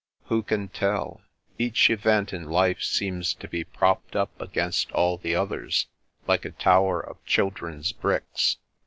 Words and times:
""Who 0.29 0.41
can 0.41 0.67
tell? 0.69 1.21
Each 1.59 1.91
event 1.91 2.33
in 2.33 2.45
life 2.49 2.81
seems 2.81 3.35
to 3.35 3.47
be 3.47 3.63
propped 3.63 4.15
up 4.15 4.31
against 4.41 4.91
all 4.93 5.17
the 5.19 5.35
others, 5.35 5.85
like 6.27 6.43
a 6.43 6.49
tower 6.49 6.99
of 6.99 7.23
children's 7.25 7.91
bricks. 7.91 8.57